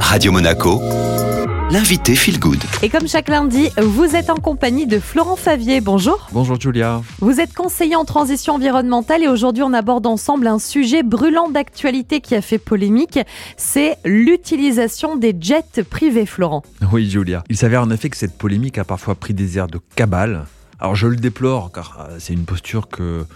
Radio 0.00 0.32
Monaco, 0.32 0.80
l'invité 1.70 2.14
Feel 2.14 2.38
Good. 2.38 2.62
Et 2.82 2.88
comme 2.88 3.06
chaque 3.06 3.28
lundi, 3.28 3.68
vous 3.76 4.16
êtes 4.16 4.30
en 4.30 4.36
compagnie 4.36 4.86
de 4.86 4.98
Florent 4.98 5.36
Favier. 5.36 5.80
Bonjour. 5.80 6.28
Bonjour 6.32 6.60
Julia. 6.60 7.02
Vous 7.18 7.40
êtes 7.40 7.52
conseiller 7.52 7.96
en 7.96 8.04
transition 8.04 8.54
environnementale 8.54 9.22
et 9.22 9.28
aujourd'hui 9.28 9.62
on 9.62 9.72
aborde 9.72 10.06
ensemble 10.06 10.46
un 10.46 10.58
sujet 10.58 11.02
brûlant 11.02 11.50
d'actualité 11.50 12.20
qui 12.20 12.34
a 12.34 12.40
fait 12.40 12.58
polémique. 12.58 13.18
C'est 13.56 13.98
l'utilisation 14.04 15.16
des 15.16 15.36
jets 15.38 15.82
privés, 15.88 16.26
Florent. 16.26 16.62
Oui 16.92 17.10
Julia. 17.10 17.44
Il 17.50 17.56
s'avère 17.56 17.82
en 17.82 17.90
effet 17.90 18.08
que 18.08 18.16
cette 18.16 18.38
polémique 18.38 18.78
a 18.78 18.84
parfois 18.84 19.14
pris 19.16 19.34
des 19.34 19.58
airs 19.58 19.66
de 19.68 19.80
cabale. 19.96 20.46
Alors 20.80 20.94
je 20.94 21.08
le 21.08 21.16
déplore 21.16 21.72
car 21.72 22.06
euh, 22.08 22.16
c'est 22.18 22.32
une 22.32 22.44
posture 22.44 22.88
que 22.88 23.26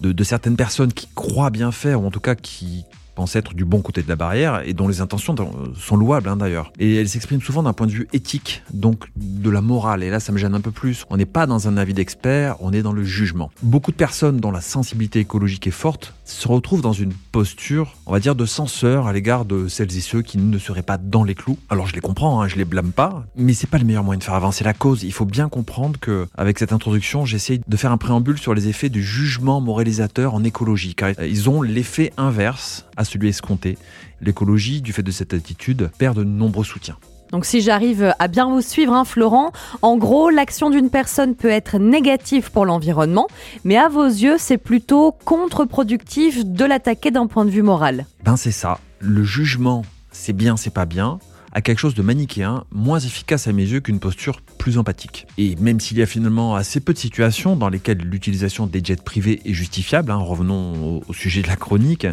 de, 0.00 0.12
de 0.12 0.24
certaines 0.24 0.56
personnes 0.56 0.92
qui 0.92 1.08
croient 1.14 1.50
bien 1.50 1.72
faire 1.72 2.02
ou 2.02 2.06
en 2.06 2.10
tout 2.10 2.20
cas 2.20 2.34
qui 2.34 2.84
pense 3.16 3.34
être 3.34 3.54
du 3.54 3.64
bon 3.64 3.80
côté 3.80 4.02
de 4.02 4.08
la 4.08 4.14
barrière 4.14 4.62
et 4.64 4.74
dont 4.74 4.86
les 4.86 5.00
intentions 5.00 5.34
sont 5.74 5.96
louables 5.96 6.28
hein, 6.28 6.36
d'ailleurs. 6.36 6.72
Et 6.78 6.96
elle 6.96 7.08
s'exprime 7.08 7.40
souvent 7.40 7.64
d'un 7.64 7.72
point 7.72 7.88
de 7.88 7.92
vue 7.92 8.08
éthique, 8.12 8.62
donc 8.72 9.06
de 9.16 9.50
la 9.50 9.60
morale. 9.60 10.04
Et 10.04 10.10
là, 10.10 10.20
ça 10.20 10.30
me 10.30 10.38
gêne 10.38 10.54
un 10.54 10.60
peu 10.60 10.70
plus. 10.70 11.04
On 11.10 11.16
n'est 11.16 11.26
pas 11.26 11.46
dans 11.46 11.66
un 11.66 11.76
avis 11.76 11.94
d'expert, 11.94 12.56
on 12.60 12.72
est 12.72 12.82
dans 12.82 12.92
le 12.92 13.02
jugement. 13.02 13.50
Beaucoup 13.62 13.90
de 13.90 13.96
personnes 13.96 14.36
dont 14.36 14.52
la 14.52 14.60
sensibilité 14.60 15.18
écologique 15.18 15.66
est 15.66 15.72
forte 15.72 16.14
se 16.26 16.48
retrouvent 16.48 16.82
dans 16.82 16.92
une 16.92 17.12
posture, 17.32 17.94
on 18.04 18.12
va 18.12 18.20
dire, 18.20 18.34
de 18.34 18.44
censeur 18.44 19.06
à 19.06 19.12
l'égard 19.12 19.44
de 19.44 19.68
celles 19.68 19.96
et 19.96 20.00
ceux 20.00 20.22
qui 20.22 20.38
ne 20.38 20.58
seraient 20.58 20.82
pas 20.82 20.98
dans 20.98 21.24
les 21.24 21.34
clous. 21.34 21.58
Alors 21.70 21.86
je 21.86 21.94
les 21.94 22.00
comprends, 22.00 22.42
hein, 22.42 22.48
je 22.48 22.56
les 22.56 22.64
blâme 22.64 22.92
pas, 22.92 23.24
mais 23.36 23.54
c'est 23.54 23.68
pas 23.68 23.78
le 23.78 23.84
meilleur 23.84 24.04
moyen 24.04 24.18
de 24.18 24.24
faire 24.24 24.34
avancer 24.34 24.64
la 24.64 24.74
cause. 24.74 25.04
Il 25.04 25.12
faut 25.12 25.24
bien 25.24 25.48
comprendre 25.48 25.98
que, 25.98 26.26
avec 26.36 26.58
cette 26.58 26.72
introduction, 26.72 27.24
j'essaye 27.24 27.60
de 27.66 27.76
faire 27.76 27.92
un 27.92 27.98
préambule 27.98 28.38
sur 28.38 28.54
les 28.54 28.68
effets 28.68 28.88
du 28.88 29.02
jugement 29.02 29.60
moralisateur 29.60 30.34
en 30.34 30.44
écologie, 30.44 30.94
car 30.94 31.10
ils 31.20 31.48
ont 31.48 31.62
l'effet 31.62 32.12
inverse 32.16 32.84
à 32.96 33.04
celui 33.04 33.28
escompté. 33.28 33.78
L'écologie, 34.20 34.82
du 34.82 34.92
fait 34.92 35.02
de 35.02 35.10
cette 35.10 35.32
attitude, 35.32 35.90
perd 35.98 36.16
de 36.16 36.24
nombreux 36.24 36.64
soutiens. 36.64 36.96
Donc 37.32 37.44
si 37.44 37.60
j'arrive 37.60 38.14
à 38.18 38.28
bien 38.28 38.48
vous 38.48 38.60
suivre, 38.60 38.92
hein, 38.92 39.04
Florent, 39.04 39.52
en 39.82 39.96
gros, 39.96 40.30
l'action 40.30 40.70
d'une 40.70 40.90
personne 40.90 41.34
peut 41.34 41.50
être 41.50 41.78
négative 41.78 42.50
pour 42.50 42.64
l'environnement, 42.64 43.26
mais 43.64 43.76
à 43.76 43.88
vos 43.88 44.06
yeux, 44.06 44.36
c'est 44.38 44.58
plutôt 44.58 45.12
contre-productif 45.24 46.44
de 46.44 46.64
l'attaquer 46.64 47.10
d'un 47.10 47.26
point 47.26 47.44
de 47.44 47.50
vue 47.50 47.62
moral. 47.62 48.06
Ben 48.24 48.36
c'est 48.36 48.52
ça. 48.52 48.78
Le 49.00 49.24
jugement, 49.24 49.84
c'est 50.12 50.32
bien, 50.32 50.56
c'est 50.56 50.72
pas 50.72 50.86
bien 50.86 51.18
à 51.52 51.62
quelque 51.62 51.78
chose 51.78 51.94
de 51.94 52.02
manichéen, 52.02 52.64
moins 52.70 52.98
efficace 52.98 53.48
à 53.48 53.52
mes 53.54 53.62
yeux 53.62 53.80
qu'une 53.80 53.98
posture 53.98 54.42
plus 54.58 54.76
empathique. 54.76 55.26
Et 55.38 55.56
même 55.56 55.80
s'il 55.80 55.96
y 55.96 56.02
a 56.02 56.06
finalement 56.06 56.54
assez 56.54 56.80
peu 56.80 56.92
de 56.92 56.98
situations 56.98 57.56
dans 57.56 57.70
lesquelles 57.70 57.96
l'utilisation 57.96 58.66
des 58.66 58.84
jets 58.84 58.96
privés 58.96 59.40
est 59.46 59.54
justifiable, 59.54 60.10
hein, 60.10 60.16
revenons 60.16 60.98
au, 60.98 61.02
au 61.08 61.12
sujet 61.14 61.40
de 61.40 61.46
la 61.46 61.56
chronique, 61.56 62.06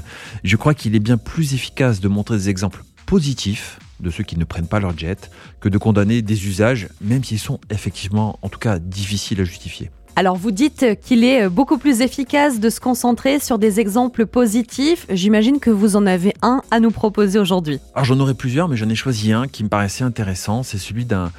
je 0.45 0.55
crois 0.55 0.73
qu'il 0.73 0.95
est 0.95 0.99
bien 0.99 1.17
plus 1.17 1.53
efficace 1.53 1.99
de 1.99 2.07
montrer 2.07 2.37
des 2.37 2.49
exemples 2.49 2.85
positifs 3.05 3.79
de 4.03 4.11
ceux 4.11 4.23
qui 4.23 4.37
ne 4.37 4.43
prennent 4.43 4.67
pas 4.67 4.79
leur 4.79 4.97
jet 4.97 5.31
que 5.59 5.69
de 5.69 5.77
condamner 5.77 6.21
des 6.21 6.45
usages, 6.45 6.89
même 7.01 7.23
s'ils 7.23 7.39
sont 7.39 7.59
effectivement, 7.69 8.37
en 8.41 8.49
tout 8.49 8.59
cas, 8.59 8.77
difficiles 8.79 9.41
à 9.41 9.43
justifier. 9.43 9.89
Alors 10.15 10.35
vous 10.35 10.51
dites 10.51 10.85
qu'il 11.01 11.23
est 11.23 11.49
beaucoup 11.49 11.79
plus 11.79 12.01
efficace 12.01 12.59
de 12.59 12.69
se 12.69 12.79
concentrer 12.79 13.39
sur 13.39 13.57
des 13.57 13.79
exemples 13.79 14.27
positifs. 14.27 15.07
J'imagine 15.09 15.59
que 15.59 15.71
vous 15.71 15.95
en 15.95 16.05
avez 16.05 16.35
un 16.43 16.61
à 16.69 16.79
nous 16.79 16.91
proposer 16.91 17.39
aujourd'hui. 17.39 17.79
Alors 17.95 18.05
j'en 18.05 18.19
aurais 18.19 18.35
plusieurs, 18.35 18.67
mais 18.67 18.77
j'en 18.77 18.89
ai 18.89 18.95
choisi 18.95 19.31
un 19.33 19.47
qui 19.47 19.63
me 19.63 19.69
paraissait 19.69 20.03
intéressant. 20.03 20.61
C'est 20.61 20.77
celui 20.77 21.05
d'un 21.05 21.31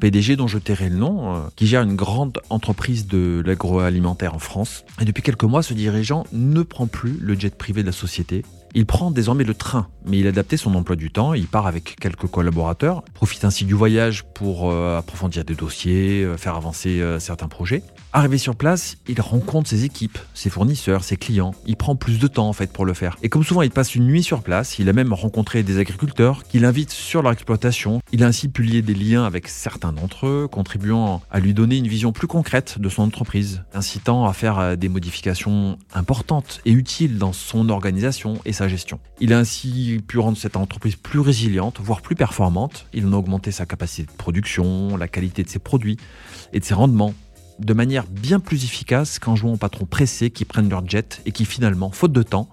PDG 0.00 0.36
dont 0.36 0.46
je 0.46 0.58
tairai 0.58 0.90
le 0.90 0.96
nom, 0.96 1.34
euh, 1.34 1.38
qui 1.56 1.66
gère 1.66 1.82
une 1.82 1.96
grande 1.96 2.40
entreprise 2.50 3.08
de 3.08 3.42
l'agroalimentaire 3.44 4.32
en 4.32 4.38
France. 4.38 4.84
Et 5.00 5.04
depuis 5.04 5.24
quelques 5.24 5.42
mois, 5.42 5.64
ce 5.64 5.74
dirigeant 5.74 6.24
ne 6.32 6.62
prend 6.62 6.86
plus 6.86 7.18
le 7.20 7.36
jet 7.36 7.52
privé 7.52 7.82
de 7.82 7.86
la 7.86 7.92
société. 7.92 8.44
Il 8.72 8.86
prend 8.86 9.10
désormais 9.10 9.42
le 9.42 9.54
train, 9.54 9.88
mais 10.06 10.20
il 10.20 10.26
a 10.26 10.28
adapté 10.28 10.56
son 10.56 10.74
emploi 10.76 10.94
du 10.94 11.10
temps, 11.10 11.34
il 11.34 11.48
part 11.48 11.66
avec 11.66 11.96
quelques 11.96 12.28
collaborateurs, 12.28 13.02
profite 13.14 13.44
ainsi 13.44 13.64
du 13.64 13.74
voyage 13.74 14.22
pour 14.32 14.70
euh, 14.70 14.98
approfondir 14.98 15.44
des 15.44 15.56
dossiers, 15.56 16.22
euh, 16.22 16.36
faire 16.36 16.54
avancer 16.54 17.00
euh, 17.00 17.18
certains 17.18 17.48
projets. 17.48 17.82
Arrivé 18.12 18.38
sur 18.38 18.54
place, 18.54 18.96
il 19.08 19.20
rencontre 19.20 19.68
ses 19.68 19.84
équipes, 19.84 20.18
ses 20.34 20.50
fournisseurs, 20.50 21.02
ses 21.04 21.16
clients. 21.16 21.52
Il 21.66 21.76
prend 21.76 21.96
plus 21.96 22.18
de 22.18 22.26
temps 22.26 22.48
en 22.48 22.52
fait 22.52 22.72
pour 22.72 22.84
le 22.84 22.94
faire. 22.94 23.16
Et 23.22 23.28
comme 23.28 23.44
souvent 23.44 23.62
il 23.62 23.70
passe 23.70 23.94
une 23.94 24.06
nuit 24.06 24.22
sur 24.22 24.42
place, 24.42 24.78
il 24.78 24.88
a 24.88 24.92
même 24.92 25.12
rencontré 25.12 25.62
des 25.62 25.78
agriculteurs 25.78 26.44
qu'il 26.44 26.64
invite 26.64 26.90
sur 26.90 27.22
leur 27.22 27.32
exploitation. 27.32 28.00
Il 28.12 28.22
a 28.22 28.26
ainsi 28.26 28.48
pu 28.48 28.62
lier 28.62 28.82
des 28.82 28.94
liens 28.94 29.24
avec 29.24 29.48
certains 29.48 29.92
d'entre 29.92 30.26
eux, 30.26 30.48
contribuant 30.50 31.22
à 31.30 31.40
lui 31.40 31.54
donner 31.54 31.76
une 31.76 31.88
vision 31.88 32.12
plus 32.12 32.26
concrète 32.26 32.80
de 32.80 32.88
son 32.88 33.02
entreprise, 33.02 33.62
incitant 33.74 34.26
à 34.26 34.32
faire 34.32 34.76
des 34.76 34.88
modifications 34.88 35.78
importantes 35.92 36.60
et 36.64 36.72
utiles 36.72 37.18
dans 37.18 37.32
son 37.32 37.68
organisation 37.68 38.38
et 38.44 38.52
gestion. 38.68 39.00
Il 39.20 39.32
a 39.32 39.38
ainsi 39.38 40.00
pu 40.06 40.18
rendre 40.18 40.36
cette 40.36 40.56
entreprise 40.56 40.96
plus 40.96 41.20
résiliente, 41.20 41.80
voire 41.80 42.02
plus 42.02 42.16
performante. 42.16 42.86
Il 42.92 43.06
en 43.06 43.12
a 43.12 43.16
augmenté 43.16 43.50
sa 43.50 43.66
capacité 43.66 44.10
de 44.10 44.16
production, 44.16 44.96
la 44.96 45.08
qualité 45.08 45.42
de 45.42 45.48
ses 45.48 45.58
produits 45.58 45.96
et 46.52 46.60
de 46.60 46.64
ses 46.64 46.74
rendements 46.74 47.14
de 47.58 47.74
manière 47.74 48.06
bien 48.06 48.40
plus 48.40 48.64
efficace 48.64 49.18
qu'en 49.18 49.36
jouant 49.36 49.52
aux 49.52 49.58
patrons 49.58 49.84
pressés 49.84 50.30
qui 50.30 50.44
prennent 50.44 50.70
leur 50.70 50.88
jet 50.88 51.20
et 51.26 51.32
qui 51.32 51.44
finalement, 51.44 51.90
faute 51.90 52.12
de 52.12 52.22
temps, 52.22 52.48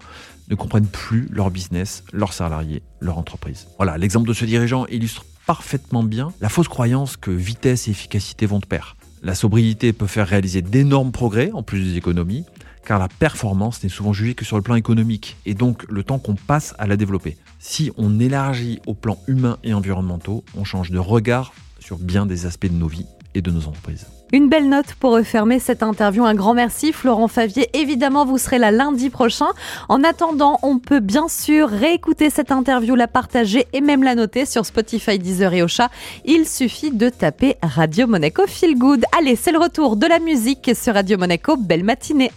ne 0.48 0.54
comprennent 0.54 0.86
plus 0.86 1.28
leur 1.30 1.50
business, 1.50 2.04
leurs 2.12 2.32
salariés, 2.32 2.82
leur 3.00 3.18
entreprise. 3.18 3.68
Voilà, 3.76 3.98
l'exemple 3.98 4.28
de 4.28 4.34
ce 4.34 4.44
dirigeant 4.44 4.86
illustre 4.86 5.24
parfaitement 5.46 6.02
bien 6.02 6.32
la 6.40 6.48
fausse 6.48 6.68
croyance 6.68 7.16
que 7.16 7.30
vitesse 7.30 7.88
et 7.88 7.92
efficacité 7.92 8.46
vont 8.46 8.58
de 8.58 8.66
pair. 8.66 8.96
La 9.22 9.34
sobriété 9.34 9.92
peut 9.92 10.06
faire 10.06 10.28
réaliser 10.28 10.62
d'énormes 10.62 11.10
progrès 11.10 11.50
en 11.52 11.62
plus 11.62 11.82
des 11.82 11.96
économies, 11.96 12.44
car 12.88 12.98
la 12.98 13.08
performance 13.08 13.82
n'est 13.82 13.90
souvent 13.90 14.14
jugée 14.14 14.34
que 14.34 14.46
sur 14.46 14.56
le 14.56 14.62
plan 14.62 14.74
économique, 14.74 15.36
et 15.44 15.52
donc 15.52 15.84
le 15.90 16.02
temps 16.02 16.18
qu'on 16.18 16.36
passe 16.36 16.74
à 16.78 16.86
la 16.86 16.96
développer. 16.96 17.36
Si 17.58 17.92
on 17.98 18.18
élargit 18.18 18.80
au 18.86 18.94
plan 18.94 19.18
humain 19.26 19.58
et 19.62 19.74
environnementaux, 19.74 20.42
on 20.56 20.64
change 20.64 20.90
de 20.90 20.98
regard 20.98 21.52
sur 21.80 21.98
bien 21.98 22.24
des 22.24 22.46
aspects 22.46 22.66
de 22.66 22.72
nos 22.72 22.88
vies 22.88 23.04
et 23.34 23.42
de 23.42 23.50
nos 23.50 23.68
entreprises. 23.68 24.06
Une 24.30 24.50
belle 24.50 24.68
note 24.68 24.92
pour 25.00 25.12
refermer 25.12 25.58
cette 25.58 25.82
interview. 25.82 26.22
Un 26.24 26.34
grand 26.34 26.52
merci, 26.52 26.92
Florent 26.92 27.28
Favier. 27.28 27.70
Évidemment, 27.72 28.26
vous 28.26 28.36
serez 28.36 28.58
là 28.58 28.70
lundi 28.70 29.08
prochain. 29.08 29.48
En 29.88 30.04
attendant, 30.04 30.58
on 30.62 30.78
peut 30.78 31.00
bien 31.00 31.28
sûr 31.28 31.68
réécouter 31.68 32.28
cette 32.28 32.52
interview, 32.52 32.94
la 32.94 33.08
partager 33.08 33.66
et 33.72 33.80
même 33.80 34.02
la 34.02 34.14
noter 34.14 34.44
sur 34.44 34.66
Spotify, 34.66 35.18
Deezer 35.18 35.54
et 35.54 35.62
Ocha. 35.62 35.88
Il 36.26 36.46
suffit 36.46 36.90
de 36.90 37.08
taper 37.08 37.56
Radio 37.62 38.06
Monaco 38.06 38.42
Feel 38.46 38.76
Good. 38.76 39.04
Allez, 39.18 39.34
c'est 39.34 39.52
le 39.52 39.58
retour 39.58 39.96
de 39.96 40.06
la 40.06 40.18
musique 40.18 40.72
sur 40.74 40.92
Radio 40.92 41.16
Monaco. 41.16 41.56
Belle 41.56 41.84
matinée. 41.84 42.26